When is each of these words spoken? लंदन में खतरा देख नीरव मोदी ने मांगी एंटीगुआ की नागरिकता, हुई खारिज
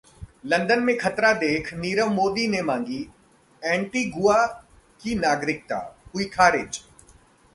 लंदन 0.45 0.79
में 0.83 0.97
खतरा 0.97 1.31
देख 1.33 1.73
नीरव 1.73 2.09
मोदी 2.09 2.47
ने 2.47 2.61
मांगी 2.61 3.01
एंटीगुआ 3.63 4.45
की 5.01 5.15
नागरिकता, 5.15 5.77
हुई 6.15 6.25
खारिज 6.25 6.81